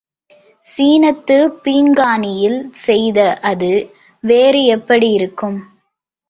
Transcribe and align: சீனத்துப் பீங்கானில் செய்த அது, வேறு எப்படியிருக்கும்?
சீனத்துப் 0.65 1.59
பீங்கானில் 1.63 2.57
செய்த 2.79 3.19
அது, 3.43 3.71
வேறு 4.23 4.63
எப்படியிருக்கும்? 4.75 5.59